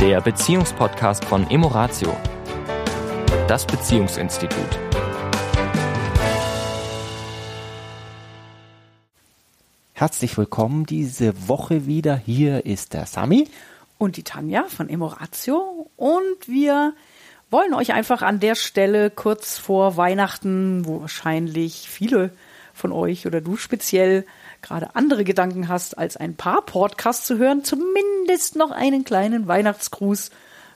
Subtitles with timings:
[0.00, 2.16] der Beziehungspodcast von Emoratio,
[3.46, 4.78] das Beziehungsinstitut.
[9.92, 12.16] Herzlich willkommen diese Woche wieder.
[12.16, 13.48] Hier ist der Sami.
[13.98, 15.90] Und die Tanja von Emoratio.
[15.98, 16.94] Und wir
[17.50, 22.30] wollen euch einfach an der Stelle kurz vor Weihnachten, wo wahrscheinlich viele
[22.72, 24.24] von euch oder du speziell
[24.62, 28.09] gerade andere Gedanken hast, als ein paar Podcasts zu hören, zumindest
[28.56, 30.30] noch einen kleinen Weihnachtsgruß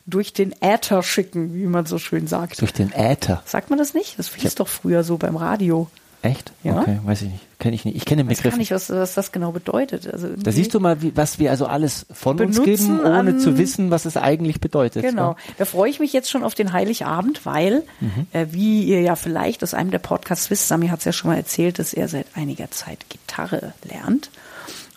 [0.06, 2.60] durch den Äther schicken, wie man so schön sagt.
[2.60, 3.42] Durch den Äther.
[3.46, 4.18] Sagt man das nicht?
[4.18, 5.88] Das hieß doch früher so beim Radio.
[6.20, 6.52] Echt?
[6.62, 6.80] Ja.
[6.80, 7.58] Okay, weiß ich nicht.
[7.58, 7.96] Kenne ich nicht.
[7.96, 8.52] Ich kenne den Ich weiß Begriff.
[8.54, 10.10] gar nicht, was, was das genau bedeutet.
[10.10, 13.58] Also Da siehst du mal, wie, was wir also alles von uns geben, ohne zu
[13.58, 15.02] wissen, was es eigentlich bedeutet.
[15.02, 15.32] Genau.
[15.32, 15.36] Ja.
[15.58, 18.27] Da freue ich mich jetzt schon auf den Heiligabend, weil, Mhm.
[18.32, 21.30] äh, wie ihr ja vielleicht aus einem der Podcasts wisst, Sami hat es ja schon
[21.30, 24.30] mal erzählt, dass er seit einiger Zeit Gitarre lernt.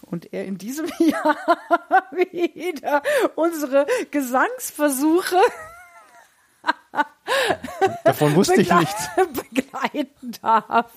[0.09, 1.35] Und er in diesem Jahr
[2.31, 3.01] wieder
[3.35, 5.35] unsere Gesangsversuche
[8.03, 9.09] Davon wusste ich nichts.
[9.53, 10.91] begleiten darf.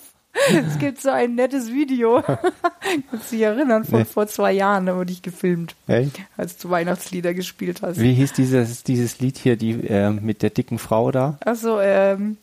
[0.48, 2.22] Es gibt so ein nettes Video.
[3.10, 4.04] Kannst du dich erinnern, von Nee.
[4.04, 6.20] vor zwei Jahren haben wir dich gefilmt, Echt?
[6.36, 7.98] als du Weihnachtslieder gespielt hast.
[8.00, 11.36] Wie hieß dieses, dieses Lied hier, die ähm, mit der dicken Frau da?
[11.44, 12.36] Also, ähm,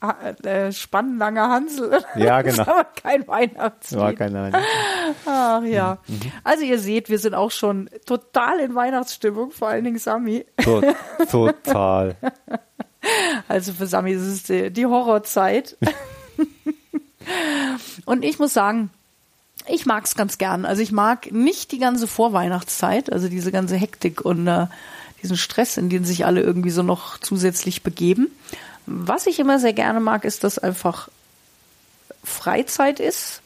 [0.00, 2.04] äh, Spannlanger Hansel.
[2.16, 2.62] Ja, Das genau.
[2.62, 4.00] ist aber kein Weihnachtslied.
[4.00, 4.62] War Ahnung.
[5.24, 5.98] Ach ja.
[6.44, 10.44] Also ihr seht, wir sind auch schon total in Weihnachtsstimmung, vor allen Dingen Sami.
[10.62, 10.82] To
[11.30, 12.16] total.
[13.46, 15.76] Also für Sami ist es die, die Horrorzeit.
[18.04, 18.90] Und ich muss sagen,
[19.68, 20.64] ich mag es ganz gern.
[20.64, 24.66] Also ich mag nicht die ganze Vorweihnachtszeit, also diese ganze Hektik und äh,
[25.22, 28.28] diesen Stress, in den sich alle irgendwie so noch zusätzlich begeben.
[28.86, 31.08] Was ich immer sehr gerne mag, ist, dass einfach
[32.24, 33.42] Freizeit ist,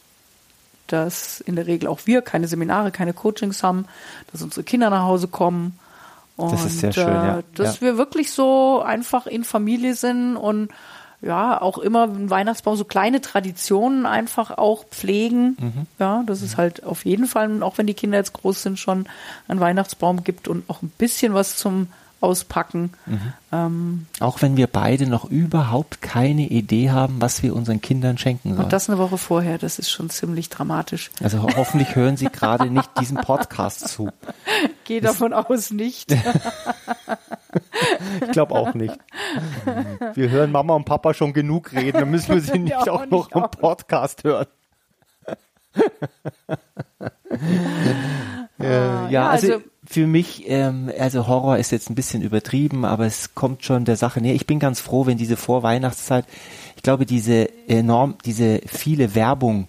[0.87, 3.87] dass in der Regel auch wir keine Seminare, keine Coachings haben,
[4.33, 5.79] dass unsere Kinder nach Hause kommen.
[6.37, 7.39] Und, Das ist sehr schön, ja.
[7.39, 7.81] äh, Dass Ja.
[7.89, 10.71] wir wirklich so einfach in Familie sind und
[11.23, 15.57] ja, auch immer einen Weihnachtsbaum, so kleine Traditionen einfach auch pflegen.
[15.61, 15.87] Mhm.
[15.99, 19.07] Ja, dass es halt auf jeden Fall, auch wenn die Kinder jetzt groß sind, schon
[19.47, 21.89] einen Weihnachtsbaum gibt und auch ein bisschen was zum
[22.21, 22.93] Auspacken.
[23.07, 23.33] Mhm.
[23.53, 28.51] Ähm, Auch wenn wir beide noch überhaupt keine Idee haben, was wir unseren Kindern schenken
[28.51, 28.65] sollen.
[28.65, 31.11] und das eine Woche vorher, das ist schon ziemlich dramatisch.
[31.23, 34.11] also ho hoffentlich hören sie gerade nicht diesen Podcast zu.
[34.85, 36.15] Gehe davon aus nicht.
[38.25, 38.97] Ich glaube auch nicht.
[40.15, 43.01] Wir hören Mama und Papa schon genug reden, dann müssen wir sie nicht Ja, auch
[43.01, 43.51] nicht noch im auch.
[43.51, 44.47] Podcast hören.
[48.61, 53.07] äh, ja, also, also- für mich, ähm, also Horror ist jetzt ein bisschen übertrieben, aber
[53.07, 54.35] es kommt schon der Sache näher.
[54.35, 56.25] Ich bin ganz froh, wenn diese Vorweihnachtszeit,
[56.77, 59.67] ich glaube, diese enorm, diese viele Werbung,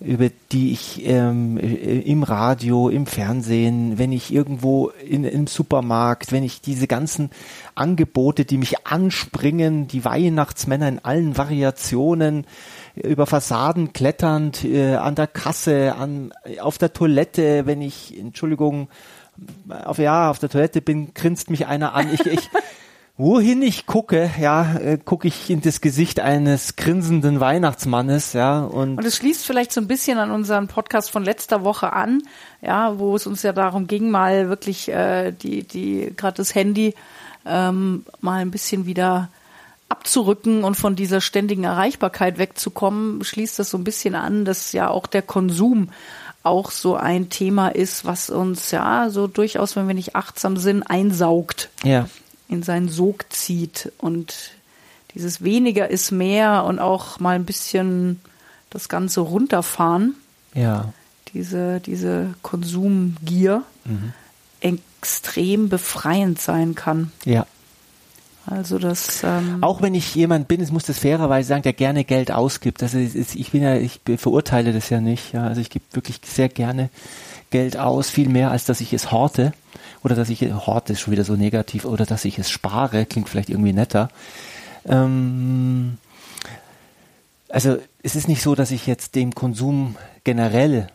[0.00, 6.30] über die ich ähm, äh, im Radio, im Fernsehen, wenn ich irgendwo in, im Supermarkt,
[6.30, 7.30] wenn ich diese ganzen
[7.74, 12.46] Angebote, die mich anspringen, die Weihnachtsmänner in allen Variationen,
[12.94, 18.88] über Fassaden kletternd, äh, an der Kasse, an, auf der Toilette, wenn ich, Entschuldigung,
[19.84, 22.12] auf, ja, auf der Toilette bin, grinst mich einer an.
[22.12, 22.50] Ich, ich,
[23.16, 28.98] wohin ich gucke, ja, äh, gucke ich in das Gesicht eines grinsenden Weihnachtsmannes, ja, und,
[28.98, 32.22] Und es schließt vielleicht so ein bisschen an unseren Podcast von letzter Woche an,
[32.60, 36.94] ja, wo es uns ja darum ging, mal wirklich äh, die, die, gerade das Handy
[37.46, 39.28] ähm, mal ein bisschen wieder
[39.88, 44.88] abzurücken und von dieser ständigen Erreichbarkeit wegzukommen, schließt das so ein bisschen an, dass ja
[44.88, 45.90] auch der Konsum
[46.42, 50.82] auch so ein Thema ist, was uns ja so durchaus, wenn wir nicht achtsam sind,
[50.84, 52.08] einsaugt ja,
[52.48, 54.52] in seinen Sog zieht und
[55.14, 58.20] dieses weniger ist mehr und auch mal ein bisschen
[58.70, 60.14] das Ganze runterfahren,
[60.54, 60.92] ja,
[61.32, 63.62] diese, diese Konsumgier
[64.60, 67.12] extrem befreiend sein kann.
[67.24, 67.46] ja.
[68.48, 72.04] Also das ähm, Auch wenn ich jemand bin, es muss das fairerweise sagen, der gerne
[72.04, 72.82] Geld ausgibt.
[72.82, 75.32] Also ich bin ja, ich verurteile das ja nicht.
[75.32, 75.46] Ja.
[75.48, 76.90] Also ich gebe wirklich sehr gerne
[77.50, 79.52] Geld aus, viel mehr als dass ich es horte.
[80.04, 83.28] Oder dass ich horte ist schon wieder so negativ, oder dass ich es spare, klingt
[83.28, 84.08] vielleicht irgendwie netter.
[84.84, 85.98] Ähm,
[87.48, 90.88] also es ist nicht so, dass ich jetzt dem Konsum generell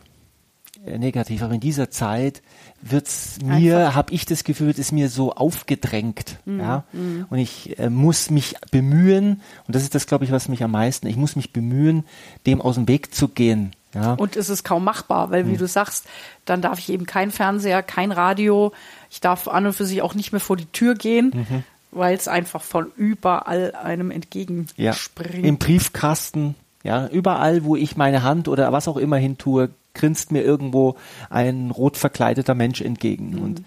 [0.84, 2.42] negativ, aber in dieser Zeit
[2.80, 3.94] wird's mir, Einfach.
[3.94, 6.84] habe ich das Gefühl, wird es mir so aufgedrängt, ja,
[7.30, 10.72] und ich äh, muss mich bemühen, und das ist das, glaube ich, was mich am
[10.72, 12.04] meisten, ich muss mich bemühen,
[12.46, 15.66] dem aus dem Weg zu gehen, ja, und es ist kaum machbar, weil wie du
[15.68, 16.06] sagst,
[16.46, 18.72] dann darf ich eben kein Fernseher, kein Radio,
[19.10, 21.64] ich darf an und für sich auch nicht mehr vor die Tür gehen, Mhm.
[21.92, 25.44] weil es einfach von überall einem ja, entgegenspringt.
[25.46, 30.32] im Briefkasten, ja, überall, wo ich meine Hand oder was auch immer hin tue, grinst
[30.32, 30.96] mir irgendwo
[31.30, 33.38] ein rot verkleideter Mensch entgegen.
[33.38, 33.62] Und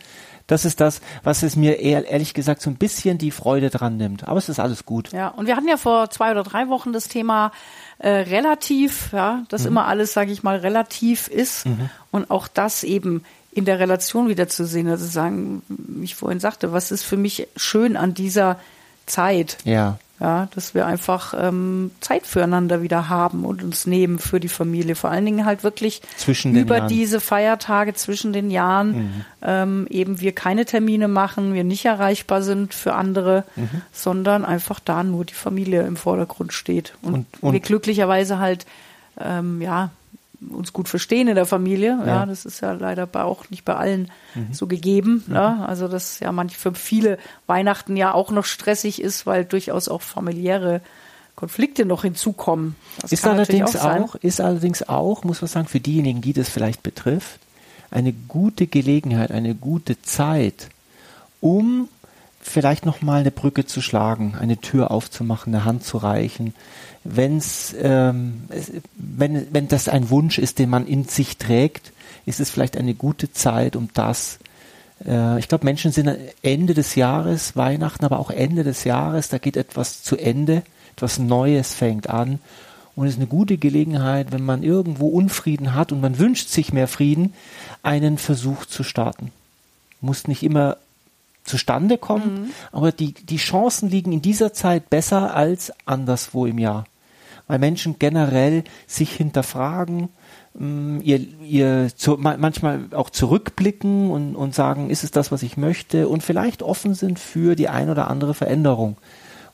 [0.48, 3.98] Das ist das, was es mir eher, ehrlich gesagt so ein bisschen die Freude dran
[3.98, 4.28] nimmt.
[4.28, 5.12] Aber es ist alles gut.
[5.12, 7.52] Ja, und wir hatten ja vor zwei oder drei Wochen das Thema
[7.98, 9.70] äh, relativ, ja, dass mhm.
[9.70, 11.90] immer alles, sage ich mal, relativ ist mhm.
[12.12, 14.88] und auch das eben in der Relation wieder zu sehen.
[14.88, 18.60] Also sagen, wie ich vorhin sagte, was ist für mich schön an dieser
[19.08, 19.58] Zeit?
[19.64, 19.98] Ja.
[20.18, 24.96] Ja, dass wir einfach ähm, Zeit füreinander wieder haben und uns nehmen für die Familie.
[24.96, 26.02] Vor allen Dingen halt wirklich
[26.46, 26.88] über Jahren.
[26.88, 29.26] diese Feiertage zwischen den Jahren mhm.
[29.42, 33.82] ähm, eben wir keine Termine machen, wir nicht erreichbar sind für andere, mhm.
[33.92, 36.94] sondern einfach da nur die Familie im Vordergrund steht.
[37.02, 38.66] Und, und, und wir glücklicherweise halt
[39.20, 39.90] ähm, ja
[40.50, 41.98] uns gut verstehen in der Familie.
[42.00, 44.54] Ja, ja das ist ja leider bei, auch nicht bei allen mhm.
[44.54, 45.24] so gegeben.
[45.28, 45.36] Mhm.
[45.36, 47.18] Ja, also dass ja manch für viele
[47.48, 50.82] Weihnachten ja auch noch stressig ist, weil durchaus auch familiäre
[51.36, 52.76] Konflikte noch hinzukommen.
[53.02, 56.50] Das ist allerdings auch, auch, ist allerdings auch, muss man sagen, für diejenigen, die das
[56.50, 57.40] vielleicht betrifft,
[57.92, 60.70] eine gute Gelegenheit, eine gute Zeit,
[61.42, 61.90] um
[62.46, 66.54] vielleicht noch mal eine Brücke zu schlagen, eine Tür aufzumachen, eine Hand zu reichen,
[67.04, 68.44] wenn's, ähm,
[68.96, 71.92] wenn, wenn das ein Wunsch ist, den man in sich trägt,
[72.26, 74.40] ist es vielleicht eine gute Zeit, um das
[75.06, 76.10] äh, ich glaube, Menschen sind
[76.42, 80.64] Ende des Jahres, Weihnachten, aber auch Ende des Jahres, da geht etwas zu Ende,
[80.96, 82.40] etwas Neues fängt an.
[82.96, 86.72] Und es ist eine gute Gelegenheit, wenn man irgendwo Unfrieden hat und man wünscht sich
[86.72, 87.34] mehr Frieden,
[87.84, 89.32] einen Versuch zu starten.
[90.00, 90.78] Muss nicht immer
[91.46, 92.50] zustande kommen, mhm.
[92.72, 96.86] aber die, die Chancen liegen in dieser Zeit besser als anderswo im Jahr
[97.48, 100.10] weil Menschen generell sich hinterfragen,
[100.54, 105.58] mm, ihr, ihr zu, manchmal auch zurückblicken und, und sagen, ist es das, was ich
[105.58, 108.98] möchte und vielleicht offen sind für die ein oder andere Veränderung.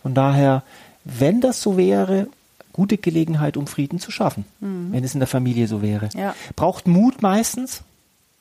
[0.03, 0.63] Und daher,
[1.03, 2.27] wenn das so wäre,
[2.73, 4.89] gute Gelegenheit, um Frieden zu schaffen, mhm.
[4.91, 6.09] wenn es in der Familie so wäre.
[6.15, 6.33] Ja.
[6.55, 7.83] Braucht Mut meistens,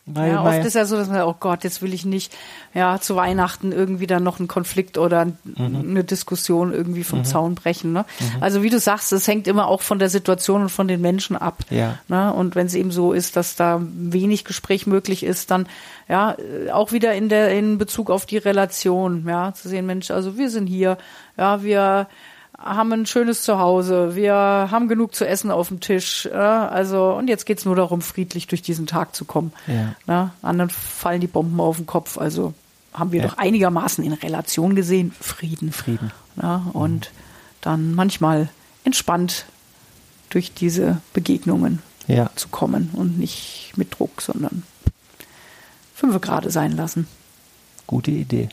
[0.06, 2.32] weil, ja, oft ist ja so, dass man, oh Gott, jetzt will ich nicht,
[2.75, 5.37] ja, zu Weihnachten irgendwie dann noch einen Konflikt oder mhm.
[5.56, 7.25] eine Diskussion irgendwie vom mhm.
[7.25, 7.93] Zaun brechen.
[7.93, 8.05] Ne?
[8.19, 8.43] Mhm.
[8.43, 11.37] Also wie du sagst, es hängt immer auch von der Situation und von den Menschen
[11.37, 11.58] ab.
[11.70, 11.99] Ja.
[12.08, 12.32] Ne?
[12.32, 15.67] Und wenn es eben so ist, dass da wenig Gespräch möglich ist, dann
[16.08, 16.37] ja
[16.73, 20.50] auch wieder in der in Bezug auf die Relation, ja, zu sehen, Mensch, also wir
[20.50, 20.99] sind hier,
[21.37, 22.08] ja, wir
[22.58, 26.26] haben ein schönes Zuhause, wir haben genug zu essen auf dem Tisch.
[26.26, 29.52] Äh, also und jetzt geht's nur darum, friedlich durch diesen Tag zu kommen.
[29.67, 29.94] Ja.
[30.06, 30.31] Ne?
[30.43, 32.19] Anderen fallen die Bomben auf den Kopf.
[32.19, 32.55] Also
[32.93, 33.29] haben wir ja.
[33.29, 35.12] doch einigermaßen in Relation gesehen.
[35.19, 35.73] Frieden.
[35.73, 36.12] Frieden.
[36.37, 36.62] Ne?
[36.73, 37.17] Und mhm.
[37.61, 38.49] dann manchmal
[38.85, 39.46] entspannt
[40.31, 42.31] durch diese Begegnungen ja.
[42.35, 44.62] zu kommen und nicht mit Druck, sondern
[45.94, 47.06] fünf Grade sein lassen.
[47.87, 48.49] Gute Idee.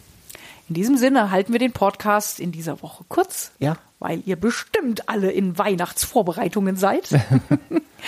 [0.70, 3.52] In diesem Sinne halten wir den Podcast in dieser Woche kurz.
[3.60, 3.78] Ja.
[4.00, 7.10] Weil ihr bestimmt alle in Weihnachtsvorbereitungen seid.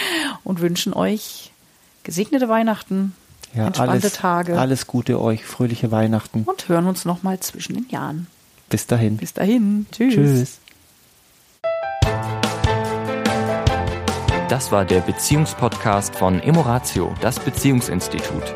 [0.44, 1.52] und wünschen euch
[2.04, 3.16] gesegnete Weihnachten,
[3.54, 4.60] ja, entspannte alles, Tage.
[4.60, 6.44] Alles Gute euch, fröhliche Weihnachten.
[6.44, 8.28] Und hören uns nochmal zwischen den Jahren.
[8.70, 9.18] Bis dahin.
[9.18, 9.88] Bis dahin.
[9.92, 10.14] Tschüss.
[10.14, 10.60] Tschüss.
[14.50, 18.56] Das war der Beziehungspodcast von Emoratio, das Beziehungsinstitut.